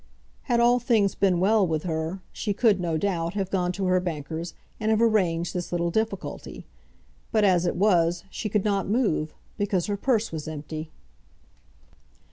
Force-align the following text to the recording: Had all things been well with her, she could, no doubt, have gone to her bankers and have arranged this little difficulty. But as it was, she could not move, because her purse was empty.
Had 0.45 0.59
all 0.59 0.79
things 0.79 1.13
been 1.13 1.39
well 1.39 1.67
with 1.67 1.83
her, 1.83 2.21
she 2.33 2.55
could, 2.55 2.79
no 2.79 2.97
doubt, 2.97 3.35
have 3.35 3.51
gone 3.51 3.71
to 3.73 3.85
her 3.85 3.99
bankers 3.99 4.55
and 4.79 4.89
have 4.89 4.99
arranged 4.99 5.53
this 5.53 5.71
little 5.71 5.91
difficulty. 5.91 6.65
But 7.31 7.43
as 7.43 7.67
it 7.67 7.75
was, 7.75 8.23
she 8.31 8.49
could 8.49 8.65
not 8.65 8.87
move, 8.89 9.35
because 9.59 9.85
her 9.85 9.97
purse 9.97 10.31
was 10.31 10.47
empty. 10.47 10.89